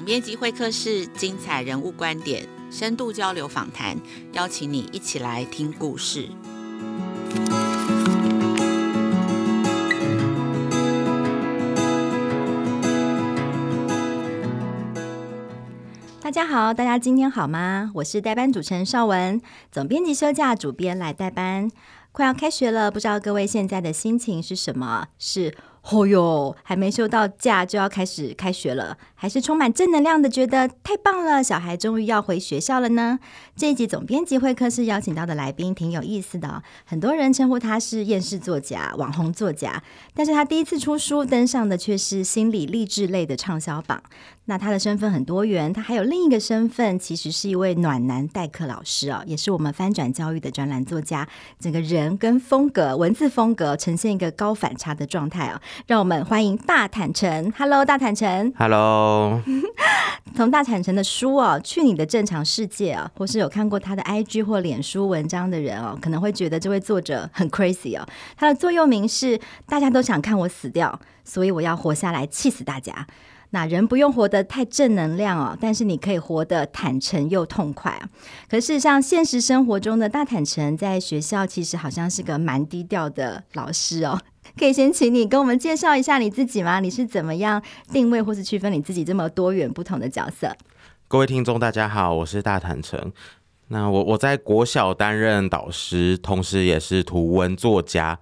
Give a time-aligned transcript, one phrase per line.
[0.00, 3.94] 总编辑会客室，精彩人物观点，深度交流访谈，
[4.32, 6.26] 邀请你一起来听故事。
[16.22, 17.90] 大家好，大家今天好吗？
[17.96, 19.38] 我是代班主持人邵文，
[19.70, 21.70] 总编辑休假，主编来代班。
[22.10, 25.08] 快要开学了，不知道各位现在的心情是什么？
[25.18, 25.54] 是？
[25.82, 33.18] 哦哟，还没休到假就要开始开学了，还是充满正能量的，觉得太棒了，小孩终于要回学校了呢？
[33.56, 39.82] 这一集总编辑会客室邀请到的来宾挺有意思的，很多人称呼他是厌世作家、网红作家，
[40.14, 44.02] 但是他第一次出书登上的却是心理励志类的畅销榜。
[44.50, 51.24] 那他的身份很多元，他还有另一个身份，其实是一位暖男代课老师哦，也是我们翻转教育的专栏作家。
[51.60, 55.60] 整个人跟风格、文字风格呈现一个高反差的状态哦。
[55.86, 57.52] 让我们欢迎大坦诚。
[57.56, 58.52] Hello，大坦诚。
[58.58, 59.40] Hello。
[60.34, 68.04] 从大坦诚的书哦，《去你的正常世界》啊，或是有看过他的 IG 或脸书文章的人哦，可能会觉得这位作者很 crazy 哦。
[68.36, 69.38] 他的座右铭是：
[69.68, 73.06] 大家都想看我死掉，所以我要活下来，气死大家。
[73.50, 78.00] 那人不用活得太正能量哦，但是你可以活得坦诚又痛快。
[78.48, 84.20] 可是像，现实生活中的大坦诚在学校其实好像是个蛮低调的老师哦。
[84.58, 86.80] 可以先请你跟我们介绍一下你自己吗？
[86.80, 87.62] 你是怎么样
[87.92, 90.56] 定位或是区分你自己这么多元不同的角色？
[91.08, 93.12] 各位听众，大家好，我是大坦诚。
[93.68, 98.18] 那我我在国小担任导师，同时也是图文作家。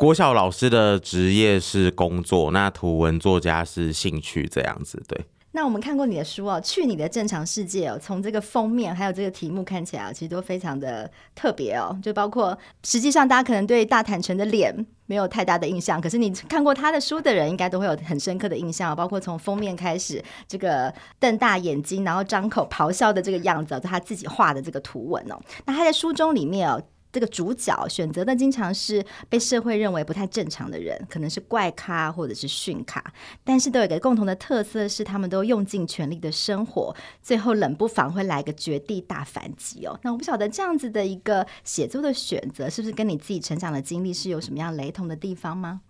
[0.00, 5.26] 国小老师的职业是工作，那图文作家是兴趣，这样子对。
[5.50, 11.94] 那我们看过你的书哦，《去你的正常世界》哦，从这个封面还有这个题目看起来，其实都非常的特别哦。
[12.02, 18.96] 就包括实际上大家可能对大坦诚的脸没有太大的印象，可是你看过他的书的人，应该都会有很深刻的印象。
[18.96, 25.38] 包括从封面开始，这个瞪大眼睛，然后张口咆哮的这个样子，就他自己画的这个图文哦。
[25.66, 26.82] 那他在书中里面哦。
[27.12, 33.02] 这个主角选择的经常是被社会认为不太正常的人，可能是怪咖或者是逊咖，
[33.42, 39.98] 但是都有一个共同的特色，是他们都用尽全力的生活，最后冷不防会来个绝地大反击哦。
[40.02, 45.80] 那我不晓得这样子的一个写作的选择，是不是跟你自己成长的经历是有什么样雷同的地方吗？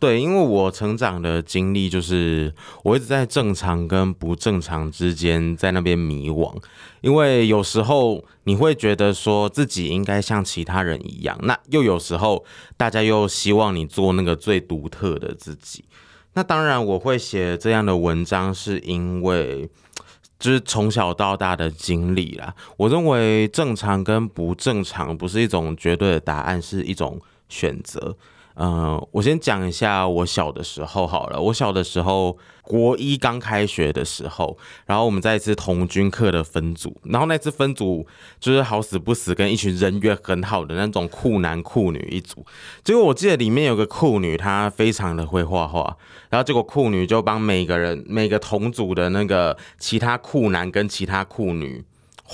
[0.00, 6.54] 对，因为我成长的经历就是我一直在正常跟不正常之间在那边迷惘，
[7.00, 12.44] 因为有时候你会觉得说自己应该像其他人一样，那又有时候
[12.76, 15.84] 大家又希望你做那个最独特的自己。
[16.34, 19.70] 那当然我会写这样的文章，是因为
[20.38, 22.52] 就是从小到大的经历啦。
[22.76, 28.16] 我认为正常跟不正常不是一种绝对的答案，是一种选择。
[28.56, 31.40] 嗯、呃，我先讲一下我小的时候好了。
[31.40, 34.56] 我小的时候，国一刚开学的时候，
[34.86, 38.06] 然后我们在一次童军课的分组，然后那次分组
[38.38, 42.46] 就是好死不死跟一群人缘很好的那种酷男酷女一组。
[42.84, 45.96] 结果我记得里面有个酷女，她非常的会画画，
[46.30, 51.84] 然后结果酷女就帮每个人每个同组的那个其他酷男跟其他酷女。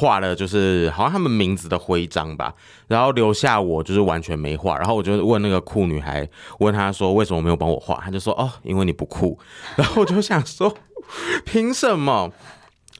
[0.00, 2.54] 画了就是好像他们名字的徽章吧，
[2.88, 6.26] 然后留下我就是完全没画，然后我就问那个酷女孩，
[6.60, 9.38] 问她说为什么没有帮我画，她就说哦，因为你不酷，
[9.76, 10.74] 然后我就想说
[11.44, 12.32] 凭什么？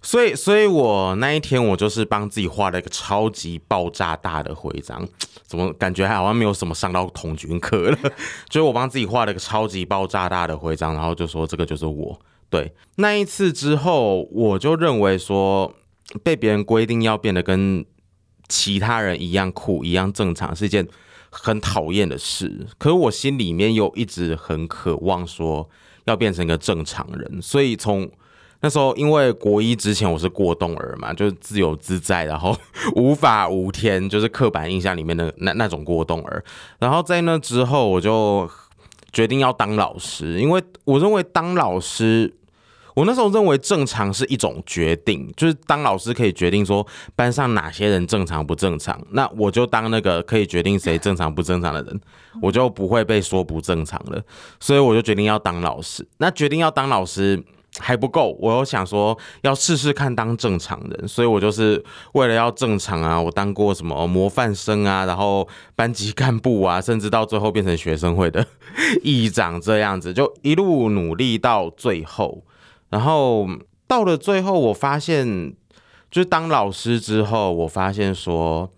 [0.03, 5.03] 所以所以我那一天我就是帮自己画了一个超级爆炸大的徽章，
[5.47, 7.99] 怎么感觉还好像没有什么上到童军课了？
[8.51, 12.19] 就是我帮自己画了一个超级爆炸大的徽章，然后就说这个就是我。
[12.51, 15.73] 对，那一次之后，我就认为说。
[16.23, 17.85] 被别人规定要变得跟
[18.49, 20.87] 其他人一样酷、一样正常，是一件
[21.31, 22.67] 很讨厌的事。
[22.79, 25.71] 可是我心里面又一直很渴望说
[26.07, 27.41] 要变成一个正常人。
[27.41, 28.11] 所以从
[28.61, 32.57] 那时候，因为国一之前我是过动儿嘛，就是自由自在，然后
[32.97, 36.45] 无法无天，就是刻板印象里面的那那种过动儿。
[36.81, 38.51] 然后在那之后，我就
[39.13, 42.35] 决定要当老师，因为我认为当老师。
[43.01, 46.87] 我那时候认为正常是一种决定，就是当老师可以决定说
[47.17, 51.99] 班上哪些人正常不正常，那我就当那个可以决定谁正常不正常的人，
[52.43, 54.23] 我就不会被说不正常了。
[54.61, 56.07] 所以我就决定要当老师。
[56.19, 57.43] 那决定要当老师
[57.79, 61.83] 还不够，我又想说要试试看当正常人，所以我就是
[62.13, 68.47] 为了要正常啊，我当过什么模范生啊，然后班级干部啊，甚至到最后变成学生会的
[69.03, 72.45] 议长这样子，就一路努力到最后。
[72.91, 73.49] 然后
[73.87, 75.55] 到了最后，我发现，
[76.11, 78.71] 就是当老师之后，我发现说，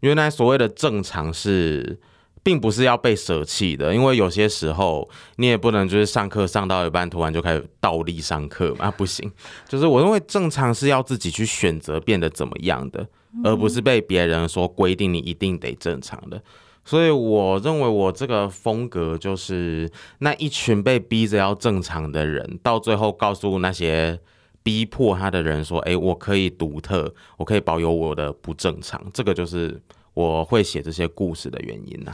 [0.00, 1.98] 原来所谓的正常是
[2.42, 9.30] 并不是要被舍弃的，因为有些时候你也不能就是上课上到一半突然就开始倒立上课嘛，不行。
[9.68, 13.06] 就是我认为正常是要自己去选择变得怎么样的，
[13.44, 16.42] 而不是被别人说规定你一定得正常的。
[16.84, 24.18] 所以我认为我这个风格就是那一群被逼着要正常的人，到最后告诉那些
[24.62, 29.80] 逼迫他的人说：“哎，我可以独特，我可以保有我的不正常。”这个就是
[30.14, 32.12] 我会写这些故事的原因呢。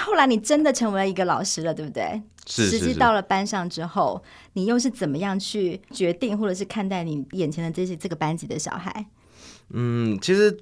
[0.00, 2.22] 后来你真的成为了一个老师了，对不对？
[2.46, 2.78] 是，是，是。
[2.78, 4.22] 实际到了班上之后，
[4.52, 9.06] 你又是怎么样去决定，或者是看待你眼前的这些这个班级的小孩？
[9.72, 10.56] 嗯，其实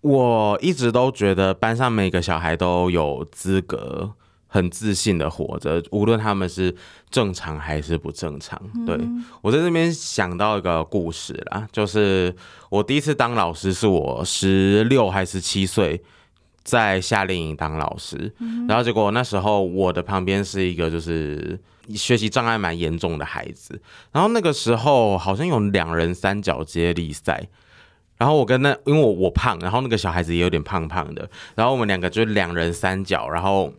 [0.00, 4.12] 我一直都觉得班上每个小孩都有资格
[4.46, 6.74] 很自信的活着，无论他们是
[7.10, 8.60] 正常还是不正常。
[8.74, 8.98] 嗯、对，
[9.42, 12.34] 我在这边想到一个故事啦，就是
[12.70, 16.02] 我第一次当老师是我十六还是七岁。
[16.64, 18.30] 在夏令营当老师，
[18.68, 21.58] 然后结果那时候我的旁边是一个就是
[21.94, 23.80] 学习障碍蛮严重的孩子，
[24.12, 27.48] 然后那个时候好像有两人三角接力赛，
[28.18, 33.72] 然后我跟那因为我我胖，然后那个小孩子也有点胖胖的，然后我们两个就两人三角，然后。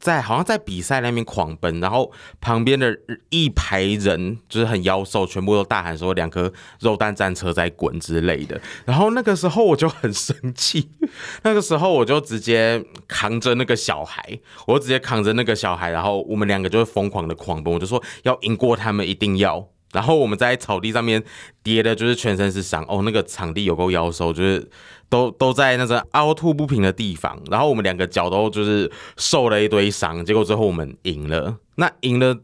[0.00, 2.10] 在好像在比赛那边狂奔，然后
[2.40, 2.98] 旁边的
[3.28, 8.58] 一排人就是很妖兽，全部都大喊说“两颗肉弹战车在滚”之类的。
[8.86, 10.88] 然后那个时候我就很生气，
[11.44, 19.68] 那个时候我就直接扛着那个小孩，我直接扛着那个小孩，然后我们两个就会疯狂的狂奔，我就说要赢过他们，一定要。
[19.92, 21.20] 然后我们在草地上面
[21.64, 23.02] 跌的，就是全身是伤哦。
[23.04, 24.70] 那个场地有够妖兽，就是
[25.08, 27.36] 都都在那种凹凸不平的地方。
[27.50, 30.24] 然后我们两个脚都就是受了一堆伤。
[30.24, 31.56] 结果最后我们赢了。
[31.74, 32.36] 那赢了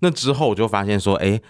[0.00, 1.40] 那之后，我就发现说，哎，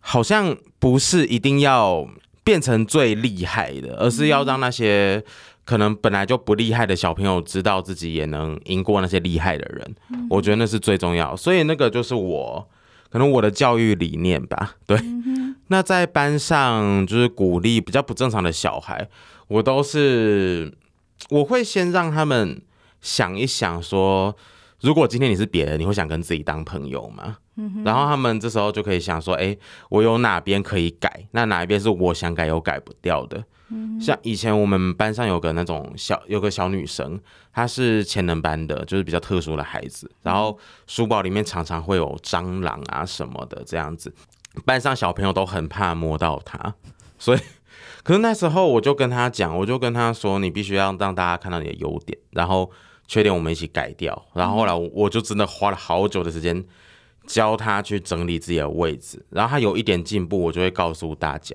[0.00, 2.06] 好像不是一定要
[2.44, 5.24] 变成最厉害的，而是要让那些
[5.64, 9.94] 可能本来就不厉害的小朋友知道自己也能赢过那些厉害的人。
[10.28, 11.34] 我觉得那是最重要。
[11.34, 12.68] 所以那个就是我。
[13.10, 14.98] 可能我的教育理念吧，对。
[15.68, 19.08] 那在班上就是鼓励比较不正常的小孩，
[19.48, 20.72] 我都是
[21.30, 22.62] 我会先让他们
[23.00, 24.34] 想一想，说
[24.80, 27.36] 如果今天你是别人，你会想跟自己当朋友吗？
[27.84, 29.56] 然后他们这时候就可以想说，哎，
[29.90, 31.26] 我有哪边可以改？
[31.32, 33.44] 那哪一边是我想改又改不掉的？
[34.00, 37.20] 像以前我们班上有个那种小有个小女生，
[37.52, 40.10] 她是潜能班的，就是比较特殊的孩子。
[40.22, 44.14] 然后书包里面常常会有蟑螂啊什么的这样子，
[44.64, 46.74] 班上小朋友都很怕摸到她。
[47.18, 47.40] 所以，
[48.02, 52.70] 可是那时候我就跟她讲，我就跟她说，你必须要让大家看到你的优点，然后
[53.06, 54.26] 缺点我们一起改掉。
[54.32, 56.64] 然后后来我就真的花了好久的时间
[57.28, 61.54] 教他去整理自己的位置，然后他有一点进步，我就会告诉大家。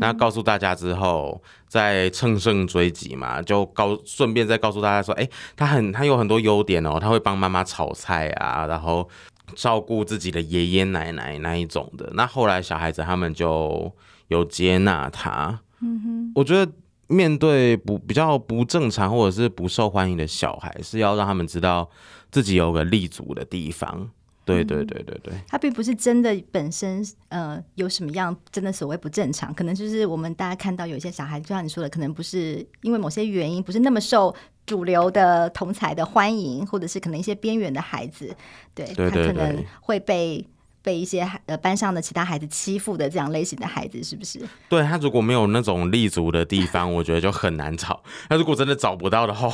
[0.00, 9.08] 那告诉大家之后，再乘胜追击嘛，就告顺便再告诉大家说，哎、欸，他很他有很多优点哦，他会帮妈妈炒菜啊，然后
[9.54, 12.10] 照顾自己的爷爷奶奶那一种的。
[12.14, 13.90] 那后来小孩子他们就
[14.26, 15.60] 有接纳他。
[15.80, 16.72] 嗯哼，我觉得
[17.06, 21.88] 面对不比较不正常或者是不受欢迎的小孩，是要让他们知道
[22.32, 24.10] 自己有个立足的地方。
[24.46, 34.34] 对对对对对，他并不是真的本身呃有什么样真的所谓不正常，可能就是我们大家看到有些小孩，就像你说的，可能不是因为某些原因，不是那么受
[34.64, 38.34] 主流的同才的欢迎，或者是可能一些边缘的孩子，
[38.74, 40.46] 对，他可能会被。
[40.86, 44.40] 被一些呃班上的其他孩子欺负的这样类型的孩子，是不是？
[44.68, 48.00] 对，他如果没有那种立足的地方，我觉得就很难找。
[48.28, 49.52] 他如果真的找不到的话，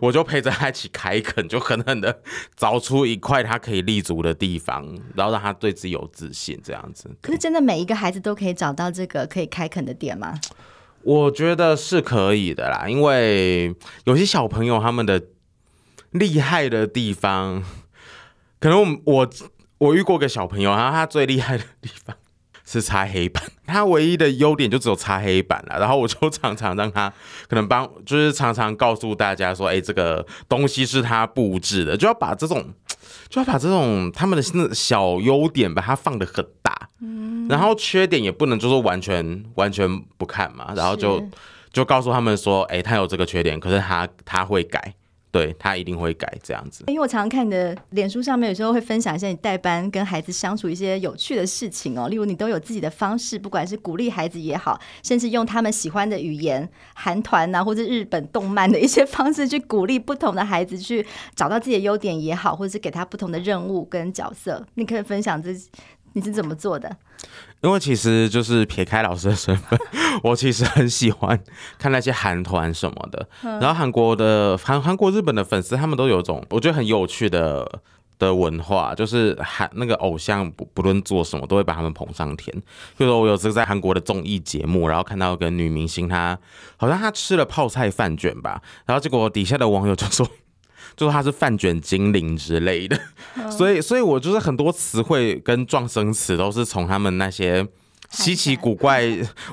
[0.00, 2.20] 我就陪着他一起开垦，就狠狠的
[2.56, 7.08] 找出一块他可以立足的地方，然后让他对自己有自信，这样子。
[7.20, 10.34] 可是真的每一个孩子都可以找到这个可以开垦的点吗？
[11.04, 15.22] 我觉得是可以的啦，因为有些小朋友他们的
[16.10, 17.62] 厉害的地方，
[18.58, 19.30] 可能我。
[19.82, 22.16] 我遇过个小朋友，然后他最厉害的地方
[22.64, 25.76] 是擦黑板，他唯一的优点就只有擦黑板了。
[25.80, 27.12] 然后我就常常让他
[27.48, 32.72] 可能帮，就是常常告诉大家说，哎，这个东西是他布置的，就要把这种，
[33.28, 41.20] 就要把这种他们的小优点把它放得很大，嗯，然后缺点也不能就是完全完全不看嘛，然后就
[41.72, 44.94] 就告诉他们说，哎，他有这个缺点，可是他他会改。
[45.32, 52.06] 对，他一定会改这样子，因为我常常看你的脸书上面，有时候会分享一些你带班跟孩子相处一些有趣的事情哦。
[52.10, 64.62] 例如，你都有自己的方式，不管是鼓励孩子也好，甚至用他们喜欢的语言、韩团啊，或者日本动漫的一些方式去鼓励不同的孩子去找到自己的优点也好，或者是给他不同的任务跟角色。
[64.74, 65.48] 你可以分享这
[66.12, 66.94] 你是怎么做的？
[67.60, 69.78] 因为其实就是撇开老师的身份，
[70.24, 71.38] 我其实很喜欢
[71.78, 73.28] 看那些韩团什么的。
[73.42, 77.80] 然后韩国的韩韩国、日本的粉丝，他们都有种我觉得很有趣的
[78.18, 82.52] 的文化，就是韩那个偶像不不论做什么，都会把他们捧上天。
[82.96, 86.36] 比如说我有次在韩国的综艺节目，然后看到一个女明星，她
[86.76, 90.28] 好像她吃了泡菜饭卷吧，然后结果底下的网友就说。
[90.96, 92.98] 就说他是饭卷精灵之类的，
[93.50, 97.66] 所以，所以我就是很多词汇跟撞声词都是从他们那些
[98.10, 99.02] 稀奇古怪、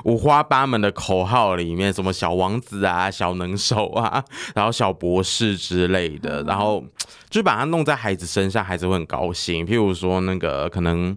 [0.04, 4.22] 五花八门的口号里面，什么小王子啊、小能手啊，
[4.54, 6.84] 然后小博士之类的，然后
[7.30, 9.66] 就把它弄在孩子身上，孩子会很高兴。
[9.66, 11.16] 譬如说，那个可能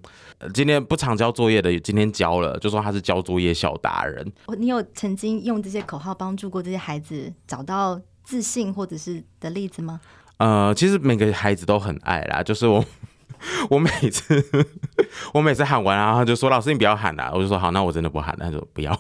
[0.54, 4.26] 今天不常交作业的，今天交了，就说他是交作业小达人。
[4.58, 10.00] 你有曾经用这些口号帮助过这些孩子找到自信或者是的例子吗？
[10.38, 12.42] 呃，其实每个孩子都很爱啦。
[12.44, 12.84] 就是我，
[13.70, 14.44] 我每次
[15.34, 18.98] 我每次喊完，然后他就说：“老师，你不要喊啦。”我就说：“好，那我真的不喊了。”他说：“不要，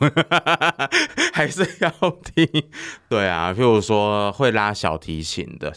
[1.33, 1.89] 还是要
[2.23, 2.47] 听。”
[3.09, 5.73] 对啊，譬如说会拉小提琴的，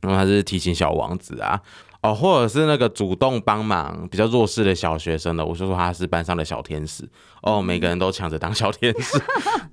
[0.00, 1.60] 然后他是提琴小王子啊，
[2.02, 7.06] 哦，或者是那个主动帮忙比较弱势的小学生的，我就说他是班上的小天使。
[7.42, 9.20] 哦，每个人都抢着当小天使。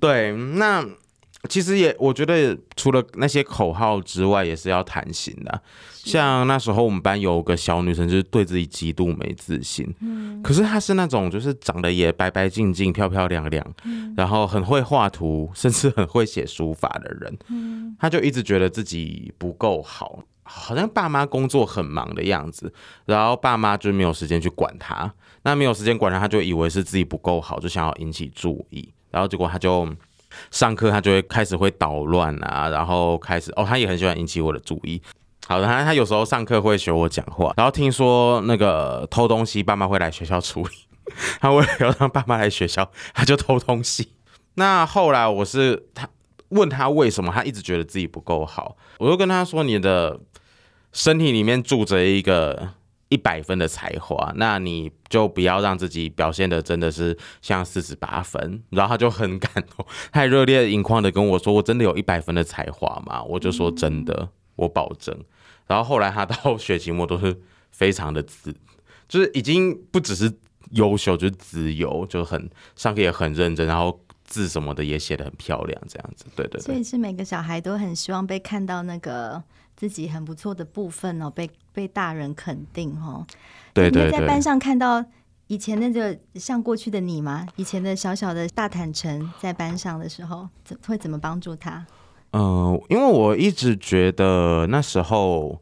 [0.00, 0.84] 对，那。
[1.48, 5.60] 其实也，我觉得除了那些口号之外，也是要谈心的啊。
[5.90, 9.86] 像那时候我们班有个小女生，就是对自己极度没自信。
[10.00, 13.66] 嗯，可是她是那种就是长得也白白净净、漂漂亮亮，
[14.16, 17.38] 然后很会画图，甚至很会写书法的人。
[17.48, 22.72] 嗯，她就一直觉得自己不够好，好像爸妈工作很忙的样子，
[23.06, 25.10] 然后爸妈就没有时间去管她。
[25.42, 29.88] 那没有时间管她，她就以为是自己不够好，就想要引起注意，然后结果她就。
[30.50, 35.00] 上课他就会开始会捣乱啊，然后开始哦，他也很喜欢引起我的注意。
[35.46, 40.70] 好的，他他有时候上课会学我讲话，然后听说那个偷东西，爸妈会来学校处理。
[41.40, 44.12] 他为了要让爸妈来学校，他就偷东西。
[44.54, 46.08] 那后来我是他
[46.50, 50.20] 问他为什么，他一直觉得自己不够好，我就跟他说：“你的
[50.92, 52.74] 身体里面住着一个。”
[53.10, 58.62] 一百分的才华，那你就不要让自己表现的真的是像四十八分。
[58.70, 65.14] 然后他就很感动，太热烈盈眶的跟我说：“我真的有一百分的才华吗？”我就说：“真的，我保证。”
[65.66, 67.36] 然后后来他到学期末都是
[67.72, 68.54] 非常的自，
[69.08, 70.32] 就是已经不只是
[70.70, 76.26] 优秀，就是自由，就很上课也很认真，然后字什么的也写的很漂亮，这样子。
[76.36, 79.42] 对对对，所以是每个小孩都很希望被看到那个。
[79.76, 83.26] 自己很不错的部分哦，被被大人肯定哦。
[83.72, 84.06] 对对对。
[84.06, 85.04] 你在班上看到
[85.46, 87.46] 以前那个像过去的你吗？
[87.56, 91.84] 以前的小小的大坦诚在班上的时候，怎会怎么帮助他？
[92.32, 95.60] 嗯、呃，因为我一直觉得那时候，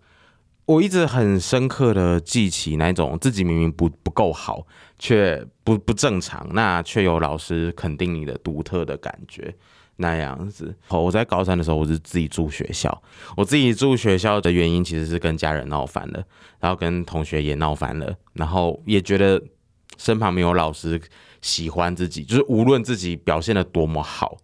[0.66, 4.66] 我一直很深刻的记起那种自己明明不不够好，
[4.98, 9.54] 却不不正常，那却有老师肯定你的独特的感觉。
[9.98, 13.02] 那样子，我在高三的时候，我是自己住学校。
[13.36, 16.24] 我自己住学校的原因，其实是跟家人闹翻了，
[16.58, 19.42] 然后跟同学也闹翻了，然后也觉得
[19.96, 21.00] 身旁没有老师
[21.42, 24.36] 喜欢自己，就是无论自己表现的多么好，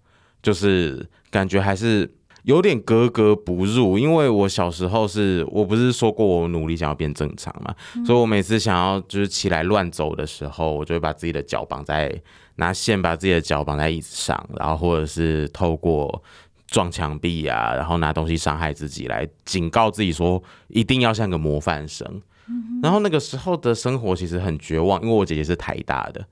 [0.42, 2.14] 就是感觉还是。
[2.44, 12.14] 有点格格不入，因为我小时候是我不是说过我努力想要变正常嘛，嗯、所以我每次想要就是起来乱走的时候，我就会把自己的脚绑在
[12.56, 16.22] 拿线把自己的脚绑在椅子上，然后或者是透过
[16.66, 22.06] 撞墙壁啊，然后拿东西伤害自己来警告自己说一定要像个模范生。
[22.46, 26.22] 嗯、然后那个时候的生活其实很绝望，因为我姐姐是台大的。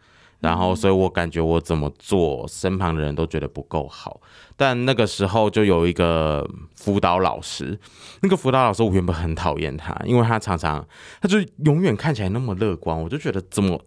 [0.43, 4.21] 然后，所以我感觉我怎么做，身旁的人都觉得不够好。
[4.57, 6.45] 但那个时候就有一个
[6.75, 7.79] 辅导老师，
[8.23, 10.85] 那个辅导老师我原本很讨厌他，因为他常常，
[11.21, 13.81] 他就永远看起来那么乐观，我就觉得怎么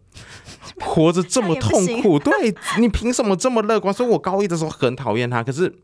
[0.80, 2.18] 活着这么痛苦？
[2.24, 3.94] 对，你凭什么这么乐观？
[3.94, 5.44] 所以我高一的时候很讨厌他。
[5.44, 5.76] 可是，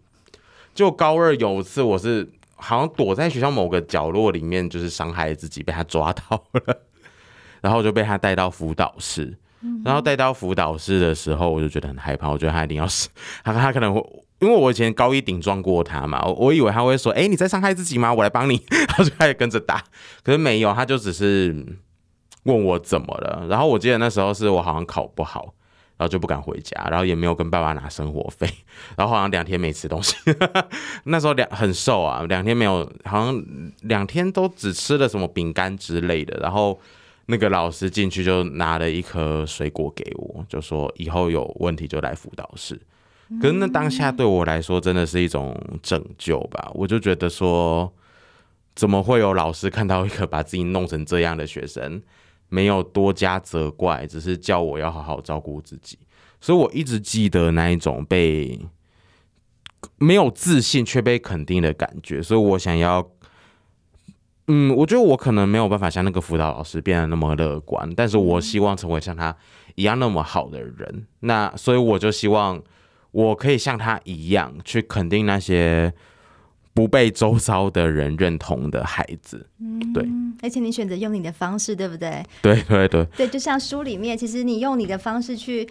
[0.73, 6.77] 就高二有一次，我是好像躲在学校某个角落里面，就是伤害自己，被他抓到了，
[7.59, 9.37] 然后就被他带到辅导室。
[9.85, 12.29] 然后带到辅导室的时候，我就觉得很害怕。
[12.29, 13.07] 我觉得他一定要死，
[13.43, 14.03] 他 他可能会，
[14.39, 18.11] 因为我以前高一顶撞过他嘛，我以为他会说：“哎，你在伤害自己吗？
[18.11, 19.83] 我来帮你。”然后就开始跟着打，
[20.23, 21.63] 可是没有，他就只是
[22.43, 23.45] 问我怎么了。
[23.47, 25.53] 然后我记得那时候是我好像考不好，
[25.97, 28.49] 然后就不敢回家，然后也没有跟爸爸拿生活费，
[28.97, 30.15] 然后好像两天没吃东西。
[31.05, 33.43] 那时候两很瘦啊，两天没有，好像
[33.81, 36.79] 两天都只吃了什么饼干之类的，然后。
[37.27, 42.79] 那个老师进去就拿了一颗水果给我，就说以后有问题就来辅导室。
[43.41, 47.89] 可是那当下对我来说真的是一种拯救吧，我就觉得说，
[48.75, 52.01] 怎么会有老师看到一个把自己弄成这样的学生，
[52.49, 55.97] 没有多加责怪，只是叫我要好好照顾自己。
[56.41, 58.59] 所以我一直记得那一种被
[59.97, 62.21] 没有自信却被肯定的感觉。
[62.21, 63.09] 所以我想要，
[64.47, 69.35] 嗯，我觉得我可能没有办法像那个辅导老师变得那么乐观，但是我希望成为像他
[69.75, 71.07] 一样那么好的人。
[71.21, 72.61] 那所以我就希望
[73.11, 75.93] 我可以像他一样去肯定那些。
[76.73, 80.07] 不被周遭的人认同的孩子，嗯，对，
[80.41, 82.23] 而且你选择用你的方式，对不对？
[82.41, 85.67] 对对对，对，就像书里面，其实你用你的方式去，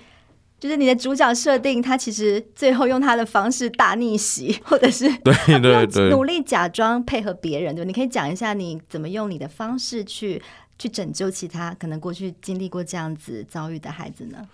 [0.60, 10.40] 就是你的主角设定，他其实最后用他的方式大逆袭，或者是对对 对，努力假装配合别人，对，你可以讲一下你怎么用你的方式去
[10.78, 14.46] 去拯救其他可能过去经历过这样子遭遇的孩子呢？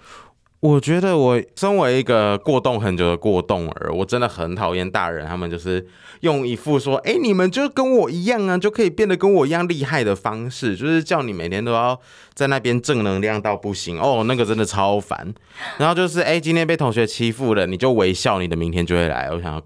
[0.66, 5.86] 我觉得我身为一个过动很久的过动儿，我真的很讨厌大人，他们就是
[6.22, 11.96] 用一副说“哎，你们就跟我一样啊，就可以变得跟我一样厉害”的方式，就是叫你每天都要
[12.34, 15.32] 在那边正能量到不行哦，那个真的超烦。
[15.78, 19.28] 然后就是哎，今天被同学欺负了，你就微笑，你的明天就会来。
[19.30, 19.62] 我想要。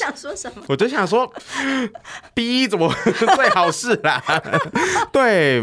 [0.00, 0.62] 你想说什么？
[0.66, 1.30] 我就想说，
[2.32, 2.90] B 怎么
[3.36, 4.22] 最好是啦？
[5.12, 5.62] 对，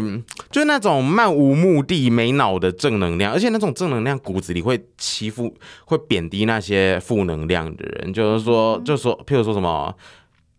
[0.52, 5.52] 就是那种漫无目的、没脑的正能量，而且那种正能量骨子里会欺负、
[5.86, 8.12] 会贬低那些负能量的人。
[8.12, 9.92] 就是说，就是说，譬如说什么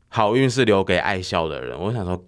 [0.10, 1.80] 好运是留给爱笑的人。
[1.80, 2.22] 我想说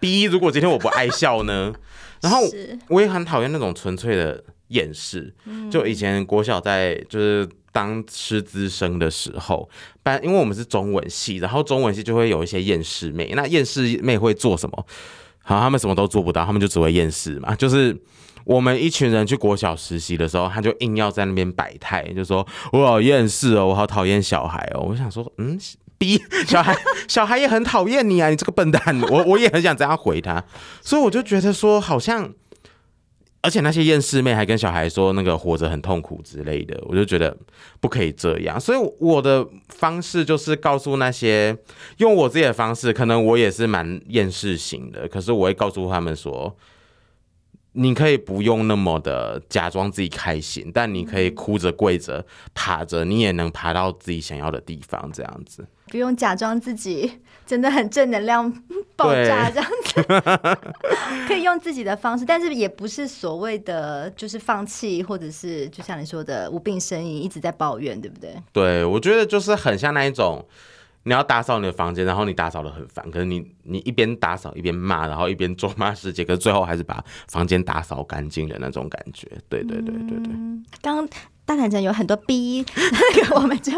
[0.00, 1.74] ，B 如果今天我不爱笑呢？
[2.22, 2.40] 然后
[2.88, 5.34] 我也很讨厌那种纯粹的厌世。
[5.70, 7.46] 就以前国小在就是。
[7.72, 9.68] 当师资生的时候，
[10.02, 13.32] 班因为我们是中文系，然后中文系就会有一些厌世妹。
[13.34, 14.86] 那厌世妹会做什么？
[15.42, 17.54] 好，他们什么都做不到，他们就只会厌世嘛。
[17.54, 17.96] 就是
[18.44, 24.86] 我们一群人去国小实习的时候，他就硬要在那边摆态，就说我好厌世哦，我好讨厌小孩哦。
[24.88, 25.58] 我想说，嗯，
[25.98, 26.76] 逼 小孩，
[27.08, 29.00] 小孩也很讨厌你啊，你这个笨蛋。
[29.10, 30.44] 我我也很想这样回他，
[30.82, 32.32] 所以我就觉得说，好像。
[33.42, 37.36] 而且那些厌世妹还跟小孩说那个活着很痛苦之类的，我就觉得
[37.80, 38.58] 不可以这样。
[38.58, 41.56] 所以我的方式就是告诉那些
[41.98, 46.56] 用我自己的方式，可能我也是蛮厌世型的，可是我会告诉他们说，
[47.72, 52.24] 你可以不用那么的假装自己开心，但你可以哭着、跪着、
[52.54, 55.66] 爬着，你也能爬到自己想要的地方，这样子。
[55.88, 58.50] 不用假装自己真的很正能量
[58.96, 60.02] 爆炸这样子，
[61.28, 68.34] 可以用自己的方式，但是也不是所谓的就是放弃，或者是就像你说的无病呻吟，一直在抱怨，对不对？
[68.52, 70.42] 对，我觉得就是很像那一种，
[71.04, 79.26] 你要打扫你的房间，然后你打扫的很烦，可是你你一边打扫一边骂，然后一边咒骂世界，可是最后还是把房间打扫干净的那种感觉。
[79.48, 80.32] 对对对对对。
[80.80, 81.08] 刚、嗯、
[81.44, 83.72] 大坦诚有很多逼，那个我们就。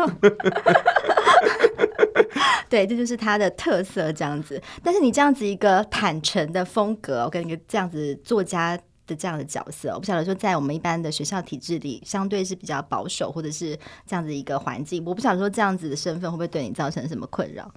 [2.69, 4.61] 对，这就是他的特色，这样子。
[4.83, 17.71] 但是你这样子一个坦诚的风格，我跟一个这样子作家的这样的角色，我不晓得说在我们一般的学校体制里，相对是比较保守，或者是这样子一个环境，我不晓得说这样子的身份会不会对你造成什么困扰？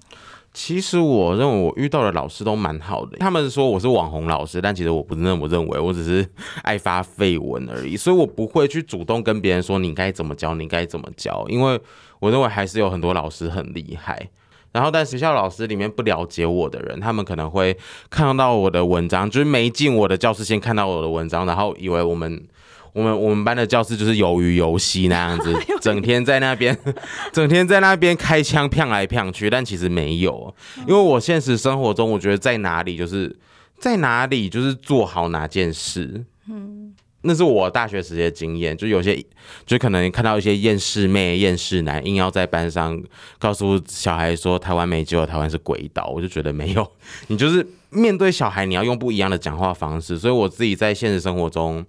[0.54, 6.26] 其实我认为我遇到的老师都蛮好的，他们说我是网红老师，但其实我不是那么认为，我只是
[6.64, 11.78] 爱发废文而已，所以我不会去主动跟别人说你该怎么教，你该怎么教，因为
[12.18, 14.30] 我认为还是有很多老师很厉害。
[14.70, 17.76] 然后，但学校老师里面不了解我的人，他们可能会
[18.10, 22.46] 看到我的文章，就是没进我的教室先看到我的文章，然后以为我们
[22.92, 26.76] 我们我们班的教室就是鱿鱼游戏那样子， 整天在那边，
[27.32, 30.54] 整天在那边开枪骗来骗去，但其实没有，
[30.86, 33.34] 因为我现实生活中，我觉得在哪里就是
[33.78, 36.77] 在哪里就是做好哪件事，嗯。
[37.22, 39.20] 那是我大学时期的经验，就有些，
[39.66, 43.02] 就可能看到一些厌世妹、厌世男，硬要在班上
[43.40, 46.92] 告诉小孩说台湾没救，台湾是鬼岛，我就觉得没有，
[47.26, 50.16] 你就是面对小孩，你要用不一样的讲话方式。
[50.16, 51.84] 所以我自己在现实生活中，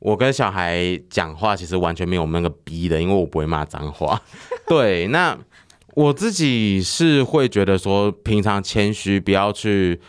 [0.00, 4.20] 我跟小孩讲话其实完全没有那个逼的，因为我不会骂脏话。
[4.66, 5.38] 对，那
[5.94, 10.00] 我自己是会觉得说，平常谦虚，不要去。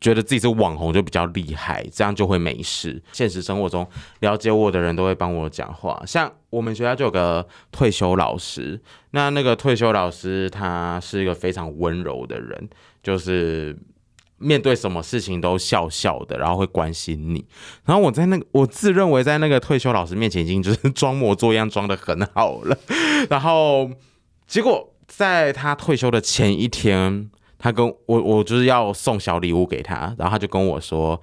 [0.00, 3.02] 觉得自己是网红就比较厉害，这样就会没事。
[3.12, 3.86] 现实生活中
[4.20, 8.80] 了解我的人都会帮我讲话，像我们学校就有个退休老师，
[9.12, 12.68] 那那个退休老师他是一个非常温柔的人，
[13.02, 13.76] 就是
[14.38, 17.44] 面对什么事情都笑笑的，然后会关心你。
[17.86, 22.78] 然后我在那个我自认为在那个退休老师面前已经就是装模作样装得很好了，
[23.30, 23.90] 然后
[24.46, 27.30] 结果在他退休的前一天。
[27.58, 31.20] 他跟我，我就是要送小礼物给他，然后他就跟我说：“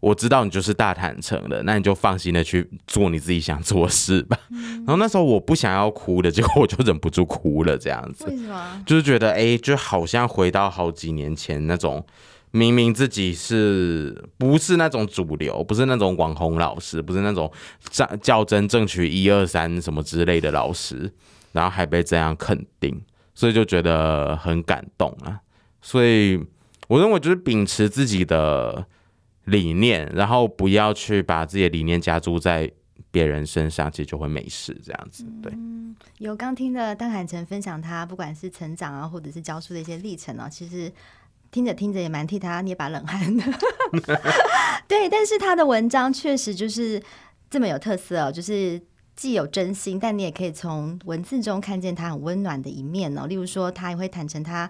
[0.00, 4.38] 我知道你就是大坦诚的，那你就放心的去做你自己想做的事吧。
[4.50, 8.24] 嗯”然后那时候我不想要哭的，结果我就忍不住哭了，这样子。
[8.26, 8.82] 为什么？
[8.86, 12.04] 就是觉得，哎、欸，就好像回到好几年前那种
[12.50, 17.50] 明明自己是不是那种主流，不是那种网红老师，不是那种
[17.90, 21.12] 教较真正取一二三什么之类的老师，
[21.52, 23.02] 然后还被这样肯定，
[23.34, 25.40] 所以就觉得很感动啊。
[25.84, 26.42] 所以
[26.88, 28.86] 我认为就是秉持自己的
[29.44, 32.72] 理念，然后不要去把自己的理念加注在
[33.10, 35.26] 别人身上，其实就会没事这样子。
[35.42, 40.90] 对，嗯，有刚听的邓海成分享他不管是成长啊，或者是教书的一些历程啊，其实。
[41.50, 43.44] 听着听着也蛮替他捏把冷汗的，
[44.88, 47.00] 对，但是他的文章确实就是
[47.48, 48.82] 这么有特色哦，就是
[49.14, 53.28] 既有真心，但你也可以从文字中看见他很温暖的一面哦。
[53.28, 54.68] 例如说，他也会坦诚他。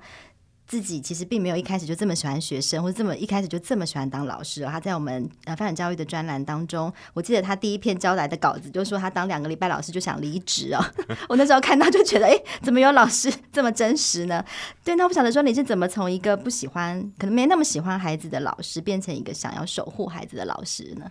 [0.67, 4.65] 自己其实并没有一开始就这么喜欢学生，或者这么一开始就这么喜欢当老师。
[4.65, 10.83] 他在我们呃发展教育的专栏当中，我记得他第一篇交来的稿子就说他当两个礼拜老师就想离职哦。
[11.29, 14.43] 我那时候看到就觉得，哎，怎么有老师这么真实呢？
[14.83, 21.11] 对，那我不晓得说你是怎么从一个不喜欢，可能没那么喜欢孩子的老师，变成一个想要守护孩子的老师呢？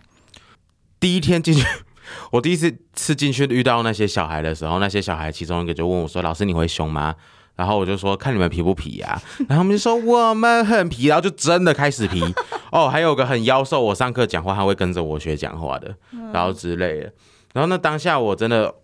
[0.98, 1.64] 第一天进去，
[2.32, 7.14] 我第一次次进去遇到那些小孩的时候，那些小孩其中一个就问我说：“老师，你会凶吗？”
[7.56, 9.22] 然后我就说，看你们皮不皮呀、啊？
[9.48, 12.20] 然后他们就说我们很皮，然后就真的开始皮。
[12.72, 15.94] 哦，还有个很妖兽，我上课讲话他会跟着我学讲话的，
[16.32, 17.12] 然后之类的。
[17.52, 18.74] 然后那当下我真的，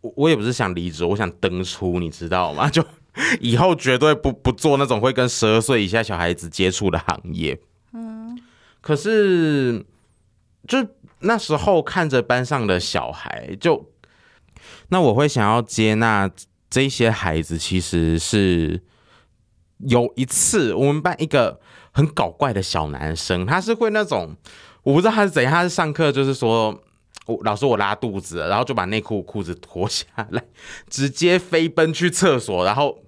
[0.00, 2.70] 我也不是想离职，我想登出，你知道吗？
[2.70, 2.84] 就
[3.40, 7.58] 以后绝对不不做那种会跟十二岁以下小孩子接触的行业。
[7.92, 8.38] 嗯。
[8.80, 9.84] 可是，
[10.68, 10.78] 就
[11.18, 13.90] 那时候看着班上的小孩，就
[14.90, 16.30] 那我会想要接纳。
[16.70, 18.80] 这些孩子其实是
[19.78, 21.58] 有一次，我们班一个
[21.90, 24.36] 很搞怪的小男生，他是会那种，
[24.84, 26.80] 我不知道他是怎样，他是上课就是说，
[27.26, 30.44] 我老师我拉肚子，然后就把内裤裤子脱下来，
[30.88, 33.02] 直接飞奔去厕所，然后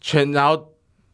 [0.00, 0.72] 全然后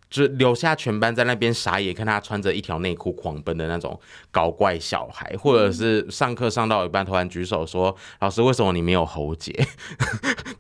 [0.09, 3.99] 就留下全班在那边傻眼，看他穿着一条内裤狂奔的那种
[4.31, 9.51] 搞怪小孩，或者是上课上到一半突然举手说，老师为什么你没有喉结？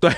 [0.00, 0.10] 对，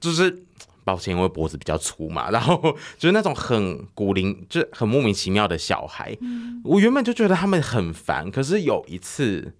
[0.00, 0.44] 就是。
[0.86, 2.56] 抱歉，因为脖子比较粗嘛， 然后
[2.96, 6.16] 就是那种很古灵，就是很莫名其妙的小孩。
[6.20, 9.52] 嗯、我原本就觉得他们很烦，可是有一次，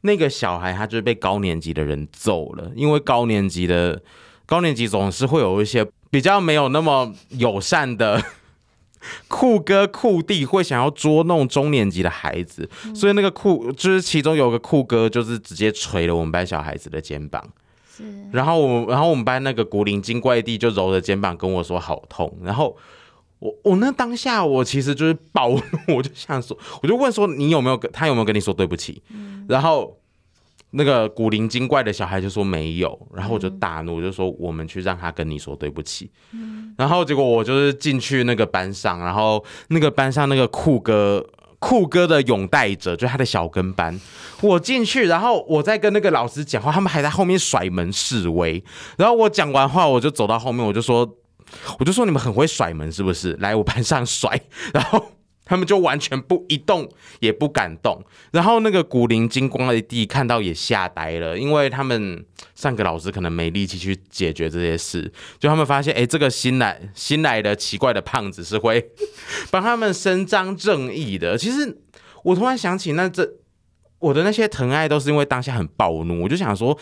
[0.00, 4.00] 那个小孩他就是被高年级的人揍了，因为高年级的
[4.46, 8.24] 高年级总是会有一些比较没有那么友善的
[9.28, 17.46] 酷哥酷弟，会想要捉弄中年级的孩子，所以那个酷就是其中有个酷哥，就是直接捶了我们班小孩子的肩膀。
[18.32, 22.32] 然后我，然后我们班那个古灵精怪弟就揉着肩膀跟我说好痛。
[22.42, 22.76] 然后
[23.38, 25.60] 我，我那当下我其实就是暴怒，
[25.96, 29.02] 我就想说，我就问说你有没有跟他有没有跟你说对不起？
[29.10, 29.96] 嗯、然后
[30.70, 32.98] 那个古灵精怪的小孩就说没有。
[33.14, 36.10] 然后我就大怒，就说我们去让他跟你说对不起。
[36.32, 41.26] 嗯、然后结果我就是进去那个班上，然后那个班上那个酷哥。
[41.66, 44.00] 酷哥的拥戴者，就他的小跟班，
[44.40, 48.62] 我进去，然后我在跟那个老师讲话，他们还在后面甩门示威。
[48.96, 51.08] 然后我讲完话，我就走到后面，我就说，
[51.80, 53.32] 我就说你们很会甩门是不是？
[53.40, 54.40] 来我班上甩，
[54.72, 55.10] 然后。
[55.46, 56.86] 他们就完全不一动，
[57.20, 58.04] 也不敢动。
[58.32, 62.22] 然后那个古灵精怪的弟看到也吓呆了，因为他们
[62.54, 65.10] 上个老师可能没力气去解决这些事。
[65.38, 68.90] 就他们发现，哎，这个新来新来的奇怪的胖子是会
[69.50, 71.38] 帮他们伸张正义的。
[71.38, 71.78] 其实
[72.24, 73.26] 我突然想起，那这
[74.00, 76.78] 我的那些疼爱都是因为当下很暴怒，我就想说。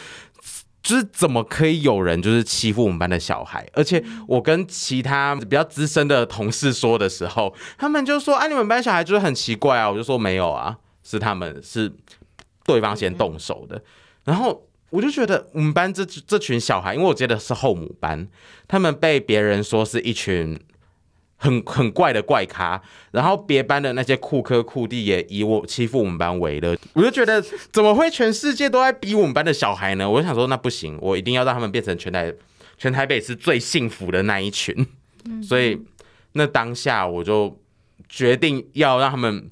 [0.85, 3.67] 就是怎么可以有人就是欺负我们班的小孩？
[3.73, 11.91] 而且我跟其他比较资深的同事说的时候，他们就说：“啊，你们班小孩就是很奇怪啊。”我就说：“没有啊，是他们是
[12.65, 13.83] 对方先动手的。”
[14.25, 18.29] 然后我就觉得我们班这这群小孩，因为我觉得是后母班，
[18.69, 20.57] 他们被别人说是一群。
[21.45, 22.81] 很很怪的怪咖，
[23.13, 30.09] 然后别班的那些酷哥酷弟也以我欺负我们班为乐，我就觉得怎么会全世界都在逼我们班的小孩呢？
[30.09, 32.33] 我就想说那不行，我一定要让他们变成全台
[32.79, 34.75] 全台北是最幸福的那一群，
[35.43, 35.79] 所以
[36.33, 37.61] 那当下我就
[38.09, 39.51] 决定要让他们。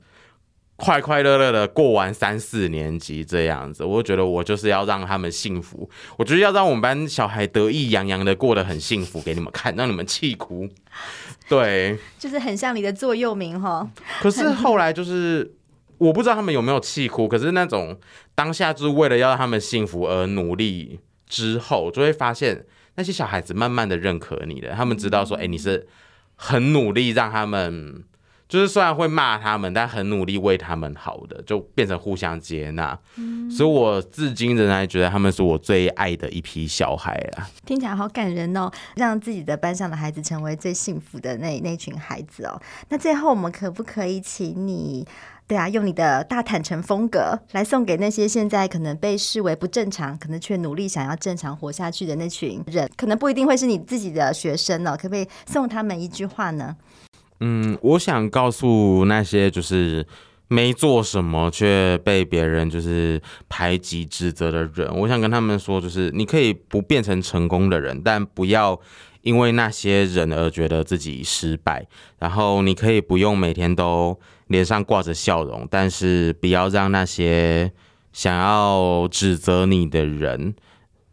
[0.84, 10.68] 快快乐乐的过完三四年级这样子，我觉得我就是要让他们幸福，我就是要让我们班小孩得意洋洋的过得很幸福给你们看，让你们气哭。
[11.48, 13.88] 对，就是很像你的座右铭哈。
[14.20, 15.54] 可是后来就是
[15.98, 17.96] 我不知道他们有没有气哭，可是那种
[18.34, 22.66] 当下就是为了要让他们幸福而努力之后，就会发现
[22.96, 25.86] 那些小孩子慢慢的认可你的，他们知道说，哎，你是
[26.34, 28.02] 很努力让他们。
[28.52, 32.98] 就是虽然会骂他们，但很努力为他们好的，就变成互相接纳。
[33.16, 37.48] 嗯，所以我至今仍然觉得他们是我最爱的一批小孩啊。
[37.64, 42.60] 听起来好感人哦，让自己的班上的孩子成为最幸福的那那群孩子哦。
[42.90, 45.06] 那最后我们可不可以请你，
[45.46, 56.76] 对啊，用你的大坦诚风格来送给那些现在可能被视为不正常，可能却努力想要正常活下去的那群人，可能不一定会是你自己的学生哦，可不可以送他们一句话呢？
[57.44, 60.06] 嗯，我想告诉那些就是
[60.46, 68.80] 没做什么却被别人就是排挤指责的人，我想跟他们说，就是你可以不变成成功的人，但不要
[69.22, 71.84] 因为那些人而觉得自己失败。
[72.20, 77.72] 然后你可以不用每天都脸上挂着笑容，但是不要让那些
[78.12, 80.54] 想要指责你的人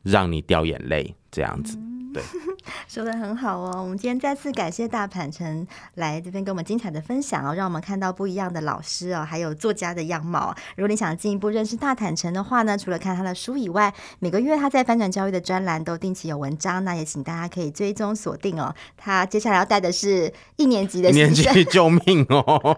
[0.03, 1.75] 让你掉眼泪，这样子。
[2.13, 2.21] 对。
[2.87, 10.55] 说的很好哦，我们今天再次感谢大坦诚来这边跟我们精彩的分享哦，让我们看到不一样的老师哦，还有作家的样貌。
[10.75, 18.73] 如果你想进一步认识大坦诚的话呢，除了看他的书以外，每个月他在翻转教育的专栏都定期有文章，那也请大家可以追踪锁定哦。
[18.97, 22.77] 他接下来要带的是一年级的 一年级，救命哦！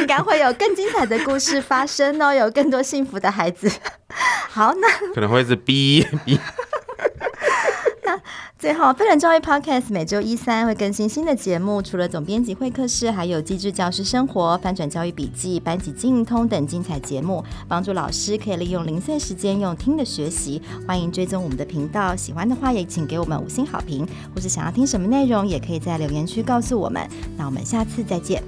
[0.00, 3.70] 应该会有更精彩的故事发生哦，有更多幸福的孩子。
[4.50, 6.38] 好，那可能会是 B B。
[8.60, 20.60] 最后，非人教育 Podcast 每周一三会更新新的节目，除了总编辑会客室，还有机智教师生活、翻转教育笔记、班级经营通等精彩节目，帮助老师可以利用零碎时间用听的学习。
[20.86, 27.08] 欢迎追踪我们的频道，喜欢的话也请给我们五星好评，或是想要听什么内容，也可以在留言区告诉我们。
[27.38, 28.42] 那我们下次再见。